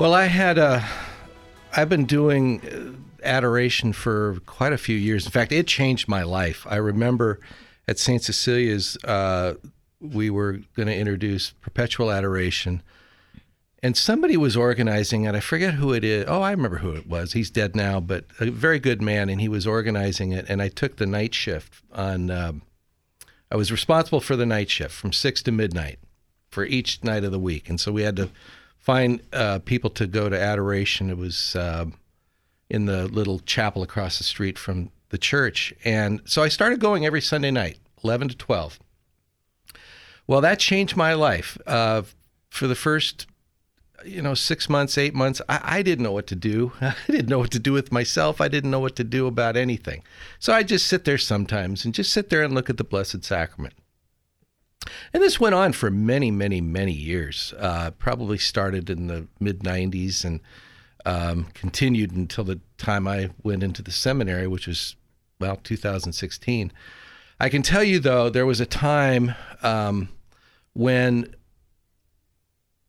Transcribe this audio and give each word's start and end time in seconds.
Well, 0.00 0.14
I 0.14 0.28
had 0.28 0.56
a. 0.56 0.82
I've 1.76 1.90
been 1.90 2.06
doing 2.06 2.62
uh, 2.62 3.22
adoration 3.22 3.92
for 3.92 4.38
quite 4.46 4.72
a 4.72 4.78
few 4.78 4.96
years. 4.96 5.26
In 5.26 5.30
fact, 5.30 5.52
it 5.52 5.66
changed 5.66 6.08
my 6.08 6.22
life. 6.22 6.66
I 6.66 6.76
remember 6.76 7.38
at 7.86 7.98
St. 7.98 8.22
Cecilia's, 8.22 8.96
uh, 9.04 9.56
we 10.00 10.30
were 10.30 10.60
going 10.74 10.88
to 10.88 10.96
introduce 10.96 11.50
perpetual 11.50 12.10
adoration. 12.10 12.82
And 13.82 13.94
somebody 13.94 14.38
was 14.38 14.56
organizing 14.56 15.24
it. 15.24 15.34
I 15.34 15.40
forget 15.40 15.74
who 15.74 15.92
it 15.92 16.02
is. 16.02 16.24
Oh, 16.26 16.40
I 16.40 16.52
remember 16.52 16.78
who 16.78 16.92
it 16.92 17.06
was. 17.06 17.34
He's 17.34 17.50
dead 17.50 17.76
now, 17.76 18.00
but 18.00 18.24
a 18.40 18.50
very 18.50 18.78
good 18.78 19.02
man. 19.02 19.28
And 19.28 19.38
he 19.38 19.50
was 19.50 19.66
organizing 19.66 20.32
it. 20.32 20.46
And 20.48 20.62
I 20.62 20.68
took 20.68 20.96
the 20.96 21.04
night 21.04 21.34
shift 21.34 21.74
on. 21.92 22.30
Um, 22.30 22.62
I 23.52 23.56
was 23.56 23.70
responsible 23.70 24.22
for 24.22 24.34
the 24.34 24.46
night 24.46 24.70
shift 24.70 24.94
from 24.94 25.12
six 25.12 25.42
to 25.42 25.52
midnight 25.52 25.98
for 26.48 26.64
each 26.64 27.04
night 27.04 27.22
of 27.22 27.32
the 27.32 27.38
week. 27.38 27.68
And 27.68 27.78
so 27.78 27.92
we 27.92 28.00
had 28.00 28.16
to 28.16 28.30
find 28.80 29.20
uh, 29.32 29.60
people 29.60 29.90
to 29.90 30.06
go 30.06 30.28
to 30.28 30.40
adoration. 30.40 31.10
It 31.10 31.18
was 31.18 31.54
uh, 31.54 31.86
in 32.68 32.86
the 32.86 33.06
little 33.08 33.38
chapel 33.40 33.82
across 33.82 34.18
the 34.18 34.24
street 34.24 34.58
from 34.58 34.90
the 35.10 35.18
church. 35.18 35.72
And 35.84 36.20
so 36.24 36.42
I 36.42 36.48
started 36.48 36.80
going 36.80 37.04
every 37.04 37.20
Sunday 37.20 37.50
night, 37.50 37.78
11 38.02 38.30
to 38.30 38.36
12. 38.36 38.78
Well, 40.26 40.40
that 40.40 40.58
changed 40.58 40.96
my 40.96 41.14
life. 41.14 41.58
Uh, 41.66 42.02
for 42.48 42.66
the 42.66 42.74
first, 42.74 43.26
you 44.04 44.22
know, 44.22 44.34
six 44.34 44.68
months, 44.68 44.96
eight 44.96 45.14
months, 45.14 45.42
I, 45.48 45.60
I, 45.62 45.82
didn't 45.82 46.04
know 46.04 46.12
what 46.12 46.26
to 46.28 46.36
do. 46.36 46.72
I 46.80 46.94
didn't 47.06 47.28
know 47.28 47.38
what 47.38 47.50
to 47.50 47.58
do 47.58 47.72
with 47.72 47.92
myself. 47.92 48.40
I 48.40 48.48
didn't 48.48 48.70
know 48.70 48.80
what 48.80 48.96
to 48.96 49.04
do 49.04 49.26
about 49.26 49.56
anything. 49.56 50.02
So 50.38 50.52
I 50.52 50.62
just 50.62 50.86
sit 50.86 51.04
there 51.04 51.18
sometimes 51.18 51.84
and 51.84 51.92
just 51.92 52.12
sit 52.12 52.30
there 52.30 52.42
and 52.42 52.54
look 52.54 52.70
at 52.70 52.76
the 52.76 52.84
Blessed 52.84 53.24
Sacrament. 53.24 53.74
And 55.12 55.22
this 55.22 55.40
went 55.40 55.54
on 55.54 55.72
for 55.72 55.90
many, 55.90 56.30
many, 56.30 56.60
many 56.60 56.92
years. 56.92 57.54
Uh, 57.58 57.90
probably 57.92 58.38
started 58.38 58.90
in 58.90 59.06
the 59.06 59.26
mid 59.38 59.60
90s 59.60 60.24
and 60.24 60.40
um, 61.06 61.46
continued 61.54 62.12
until 62.12 62.44
the 62.44 62.60
time 62.78 63.08
I 63.08 63.30
went 63.42 63.62
into 63.62 63.82
the 63.82 63.92
seminary, 63.92 64.46
which 64.46 64.66
was, 64.66 64.96
well, 65.38 65.56
2016. 65.56 66.72
I 67.38 67.48
can 67.48 67.62
tell 67.62 67.82
you, 67.82 68.00
though, 68.00 68.28
there 68.28 68.46
was 68.46 68.60
a 68.60 68.66
time 68.66 69.34
um, 69.62 70.10
when 70.74 71.34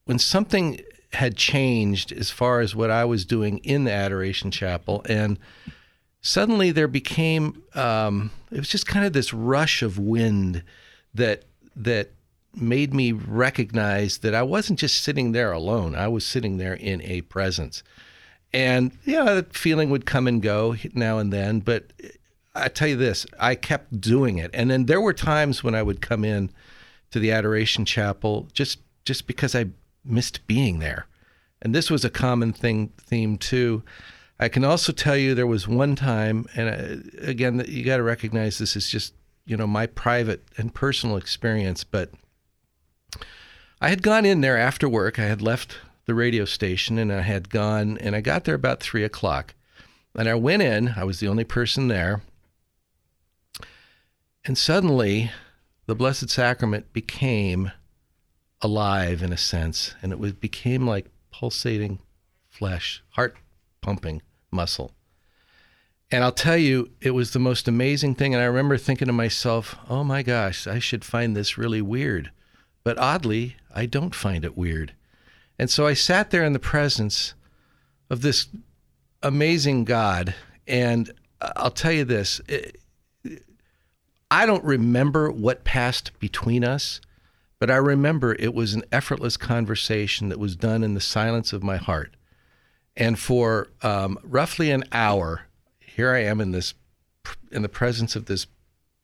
when 0.06 0.20
something 0.20 0.82
had 1.14 1.38
changed 1.38 2.12
as 2.12 2.32
far 2.32 2.60
as 2.60 2.76
what 2.76 2.90
I 2.90 3.06
was 3.06 3.24
doing 3.24 3.60
in 3.60 3.86
the 3.86 3.92
Adoration 3.92 4.52
Chapel, 4.52 5.06
and 5.08 5.40
suddenly 6.22 6.72
there 6.72 6.88
became 6.88 7.64
um, 7.76 8.32
it 8.52 8.58
was 8.58 8.68
just 8.68 8.86
kind 8.86 9.06
of 9.06 9.14
this 9.14 9.34
rush 9.34 9.82
of 9.82 9.98
wind 9.98 10.64
that 11.14 11.44
that 11.76 12.12
made 12.54 12.94
me 12.94 13.12
recognize 13.12 14.20
that 14.20 14.36
I 14.36 14.44
wasn't 14.44 14.80
just 14.80 15.02
sitting 15.02 15.32
there 15.32 15.52
alone. 15.52 15.96
I 15.96 16.08
was 16.08 16.26
sitting 16.26 16.58
there 16.58 16.74
in 16.74 17.02
a 17.04 17.22
presence. 17.22 17.84
And 18.54 18.92
yeah, 19.06 19.24
that 19.24 19.54
feeling 19.54 19.90
would 19.90 20.06
come 20.06 20.28
and 20.28 20.42
go 20.42 20.76
now 20.94 21.18
and 21.18 21.32
then, 21.32 21.60
but 21.62 21.94
I 22.54 22.68
tell 22.68 22.90
you 22.90 22.98
this, 22.98 23.26
I 23.40 23.56
kept 23.56 24.02
doing 24.02 24.38
it. 24.38 24.52
And 24.54 24.70
then 24.70 24.86
there 24.86 25.00
were 25.00 25.14
times 25.14 25.64
when 25.64 25.74
I 25.74 25.84
would 25.84 26.02
come 26.02 26.26
in 26.26 26.50
to 27.12 27.20
the 27.20 27.32
adoration 27.32 27.86
chapel 27.86 28.48
just 28.54 28.80
just 29.06 29.26
because 29.26 29.56
I 29.56 29.66
missed 30.06 30.46
being 30.48 30.80
there. 30.80 31.08
And 31.62 31.74
this 31.74 31.90
was 31.90 32.04
a 32.04 32.10
common 32.10 32.54
thing 32.54 32.92
theme 33.00 33.38
too. 33.38 33.84
I 34.40 34.50
can 34.50 34.64
also 34.64 34.92
tell 34.92 35.16
you 35.16 35.34
there 35.34 35.48
was 35.48 35.68
one 35.68 35.96
time 35.96 36.46
and 36.56 36.70
uh, 36.70 37.26
again 37.26 37.64
you 37.68 37.86
got 37.86 37.98
to 37.98 38.04
recognize 38.04 38.58
this 38.58 38.76
is 38.76 38.90
just 38.90 39.14
you 39.45 39.58
know 39.58 39.67
my 39.67 39.88
private 39.88 40.44
and 40.58 40.73
personal 40.73 41.17
experience, 41.17 41.84
but 41.84 42.11
I 43.80 43.89
had 43.89 44.03
gone 44.03 44.25
in 44.25 44.42
there 44.42 44.58
after 44.58 44.88
work. 44.88 45.20
I 45.20 45.25
had 45.25 45.42
left 45.42 45.78
the 46.06 46.14
radio 46.14 46.45
station 46.45 46.97
and 46.97 47.11
I 47.11 47.22
had 47.22 47.50
gone 47.50 47.97
and 47.97 48.16
I 48.16 48.22
got 48.22 48.44
there 48.44 48.56
about 48.56 48.80
three 48.80 49.03
o'clock. 49.03 49.56
And 50.16 50.28
I 50.28 50.36
went 50.36 50.62
in, 50.62 50.94
I 50.97 51.03
was 51.03 51.19
the 51.19 51.28
only 51.28 51.45
person 51.45 51.88
there. 51.88 52.22
And 54.44 54.58
suddenly 54.58 55.31
the 55.85 55.96
Blessed 55.96 56.30
Sacrament 56.30 56.94
became 56.94 57.72
alive 58.62 59.24
in 59.24 59.34
a 59.34 59.38
sense, 59.38 59.96
and 60.01 60.12
it 60.12 60.19
was, 60.19 60.34
became 60.34 60.88
like 60.88 61.07
pulsating 61.31 62.00
flesh, 62.50 63.03
heart 63.12 63.35
pumping 63.81 64.22
muscle. 64.51 64.91
And 66.12 66.26
I'll 66.26 66.34
tell 66.34 66.58
you, 66.58 66.92
it 67.00 67.12
was 67.12 67.32
the 67.32 67.40
most 67.40 67.68
amazing 67.70 68.16
thing. 68.16 68.34
And 68.34 68.44
I 68.44 68.48
remember 68.48 68.78
thinking 68.78 69.06
to 69.06 69.14
myself, 69.14 69.78
oh 69.90 70.04
my 70.04 70.24
gosh, 70.24 70.68
I 70.68 70.78
should 70.80 71.06
find 71.06 71.36
this 71.36 71.58
really 71.58 71.82
weird. 71.82 72.32
But 72.84 72.98
oddly, 72.98 73.56
I 73.74 73.86
don't 73.86 74.14
find 74.14 74.44
it 74.44 74.58
weird. 74.58 74.94
And 75.58 75.70
so 75.70 75.88
I 75.88 75.94
sat 75.94 76.32
there 76.32 76.44
in 76.44 76.54
the 76.54 76.60
presence 76.60 77.34
of 78.10 78.22
this 78.22 78.48
amazing 79.24 79.86
God. 79.86 80.36
And 80.68 81.12
I'll 81.40 81.72
tell 81.72 81.94
you 81.94 82.04
this 82.04 82.42
I 84.30 84.46
don't 84.46 84.64
remember 84.64 85.32
what 85.32 85.64
passed 85.64 86.18
between 86.20 86.66
us, 86.66 87.00
but 87.60 87.72
I 87.72 87.78
remember 87.78 88.36
it 88.36 88.54
was 88.54 88.74
an 88.74 88.84
effortless 88.92 89.38
conversation 89.38 90.30
that 90.30 90.40
was 90.40 90.56
done 90.56 90.84
in 90.84 90.94
the 90.94 91.02
silence 91.02 91.54
of 91.54 91.64
my 91.64 91.78
heart. 91.78 92.16
And 92.98 93.18
for 93.18 93.70
um, 93.82 94.18
roughly 94.24 94.72
an 94.72 94.84
hour, 94.92 95.44
here 95.96 96.13
I 96.13 96.24
am 96.24 96.40
in 96.41 96.52
this 96.52 96.74
in 97.52 97.62
the 97.62 97.69
presence 97.69 98.16
of 98.16 98.25
this 98.25 98.47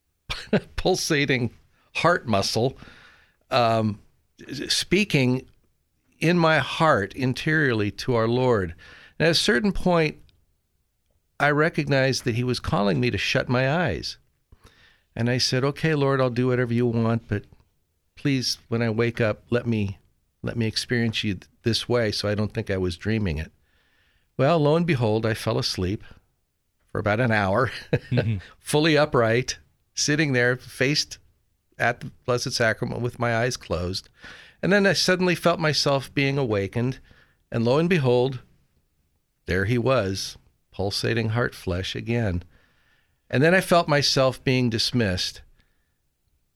pulsating 0.76 1.50
heart 1.96 2.26
muscle, 2.26 2.76
um, 3.50 4.00
speaking 4.68 5.46
in 6.18 6.38
my 6.38 6.58
heart 6.58 7.12
interiorly 7.14 7.90
to 7.92 8.14
our 8.14 8.26
Lord. 8.26 8.74
And 9.18 9.26
at 9.26 9.32
a 9.32 9.34
certain 9.34 9.72
point, 9.72 10.16
I 11.38 11.50
recognized 11.50 12.24
that 12.24 12.34
He 12.34 12.44
was 12.44 12.58
calling 12.58 12.98
me 12.98 13.10
to 13.10 13.18
shut 13.18 13.48
my 13.48 13.70
eyes. 13.70 14.18
And 15.14 15.28
I 15.28 15.38
said, 15.38 15.64
"Okay, 15.64 15.94
Lord, 15.94 16.20
I'll 16.20 16.30
do 16.30 16.48
whatever 16.48 16.72
you 16.72 16.86
want, 16.86 17.28
but 17.28 17.44
please, 18.16 18.58
when 18.68 18.82
I 18.82 18.90
wake 18.90 19.20
up, 19.20 19.44
let 19.50 19.66
me 19.66 19.98
let 20.42 20.56
me 20.56 20.66
experience 20.66 21.22
you 21.22 21.38
this 21.62 21.88
way, 21.88 22.12
so 22.12 22.28
I 22.28 22.34
don't 22.34 22.54
think 22.54 22.70
I 22.70 22.78
was 22.78 22.96
dreaming 22.96 23.38
it." 23.38 23.52
Well, 24.36 24.60
lo 24.60 24.76
and 24.76 24.86
behold, 24.86 25.26
I 25.26 25.34
fell 25.34 25.58
asleep 25.58 26.04
for 26.92 26.98
about 26.98 27.20
an 27.20 27.32
hour, 27.32 27.70
mm-hmm. 27.92 28.38
fully 28.58 28.96
upright, 28.96 29.58
sitting 29.94 30.32
there, 30.32 30.56
faced 30.56 31.18
at 31.78 32.00
the 32.00 32.10
Blessed 32.24 32.52
Sacrament 32.52 33.00
with 33.00 33.18
my 33.18 33.36
eyes 33.36 33.56
closed. 33.56 34.08
And 34.62 34.72
then 34.72 34.86
I 34.86 34.92
suddenly 34.92 35.34
felt 35.34 35.60
myself 35.60 36.12
being 36.12 36.38
awakened. 36.38 36.98
And 37.52 37.64
lo 37.64 37.78
and 37.78 37.88
behold, 37.88 38.40
there 39.46 39.64
he 39.64 39.78
was, 39.78 40.36
pulsating 40.72 41.30
heart 41.30 41.54
flesh 41.54 41.94
again. 41.94 42.42
And 43.30 43.42
then 43.42 43.54
I 43.54 43.60
felt 43.60 43.88
myself 43.88 44.42
being 44.42 44.70
dismissed. 44.70 45.42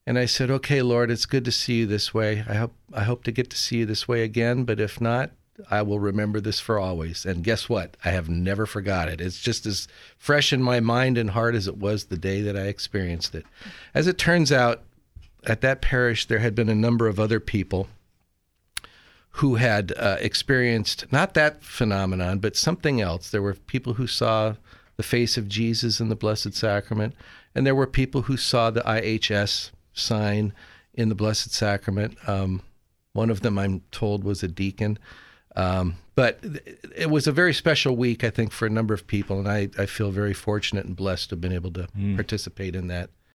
And 0.05 0.17
I 0.19 0.25
said, 0.25 0.51
"Okay, 0.51 0.81
Lord, 0.81 1.09
it's 1.09 1.25
good 1.25 1.45
to 1.45 1.51
see 1.51 1.79
you 1.79 1.85
this 1.85 2.13
way. 2.13 2.43
I 2.47 2.55
hope 2.55 2.73
I 2.91 3.03
hope 3.03 3.23
to 3.23 3.31
get 3.31 3.49
to 3.51 3.57
see 3.57 3.77
you 3.77 3.85
this 3.85 4.07
way 4.07 4.23
again, 4.23 4.65
but 4.65 4.79
if 4.79 4.99
not, 4.99 5.31
I 5.69 5.81
will 5.81 5.99
remember 5.99 6.39
this 6.39 6.59
for 6.59 6.79
always. 6.79 7.25
And 7.25 7.43
guess 7.43 7.69
what? 7.69 7.97
I 8.03 8.09
have 8.09 8.29
never 8.29 8.65
forgot 8.65 9.09
it. 9.09 9.21
It's 9.21 9.41
just 9.41 9.65
as 9.65 9.87
fresh 10.17 10.53
in 10.53 10.61
my 10.61 10.79
mind 10.79 11.17
and 11.17 11.31
heart 11.31 11.55
as 11.55 11.67
it 11.67 11.77
was 11.77 12.05
the 12.05 12.17
day 12.17 12.41
that 12.41 12.57
I 12.57 12.67
experienced 12.67 13.35
it. 13.35 13.45
As 13.93 14.07
it 14.07 14.17
turns 14.17 14.51
out, 14.51 14.83
at 15.45 15.61
that 15.61 15.81
parish, 15.81 16.25
there 16.25 16.39
had 16.39 16.55
been 16.55 16.69
a 16.69 16.75
number 16.75 17.07
of 17.07 17.19
other 17.19 17.39
people 17.39 17.87
who 19.37 19.55
had 19.55 19.91
uh, 19.97 20.17
experienced 20.19 21.11
not 21.11 21.33
that 21.33 21.63
phenomenon, 21.63 22.39
but 22.39 22.55
something 22.55 23.01
else. 23.01 23.29
There 23.29 23.41
were 23.41 23.55
people 23.55 23.95
who 23.95 24.07
saw 24.07 24.55
the 24.95 25.03
face 25.03 25.37
of 25.37 25.49
Jesus 25.49 25.99
in 25.99 26.09
the 26.09 26.15
Blessed 26.15 26.53
Sacrament, 26.53 27.15
and 27.55 27.65
there 27.65 27.75
were 27.75 27.87
people 27.87 28.23
who 28.23 28.37
saw 28.37 28.69
the 28.69 28.81
IHS 28.81 29.71
sign 29.93 30.53
in 30.93 31.09
the 31.09 31.15
Blessed 31.15 31.51
Sacrament. 31.51 32.17
Um, 32.27 32.61
one 33.13 33.29
of 33.29 33.41
them, 33.41 33.57
I'm 33.57 33.81
told, 33.91 34.23
was 34.23 34.43
a 34.43 34.47
deacon. 34.47 34.99
Um, 35.55 35.97
but 36.15 36.39
it 36.95 37.09
was 37.09 37.27
a 37.27 37.31
very 37.31 37.53
special 37.53 37.95
week, 37.95 38.23
I 38.23 38.29
think, 38.29 38.51
for 38.51 38.65
a 38.65 38.69
number 38.69 38.93
of 38.93 39.07
people, 39.07 39.39
and 39.39 39.47
I, 39.47 39.69
I 39.77 39.85
feel 39.85 40.11
very 40.11 40.33
fortunate 40.33 40.85
and 40.85 40.95
blessed 40.95 41.29
to 41.29 41.33
have 41.33 41.41
been 41.41 41.53
able 41.53 41.71
to 41.71 41.87
mm. 41.97 42.15
participate 42.15 42.75
in 42.75 42.87
that. 42.87 43.09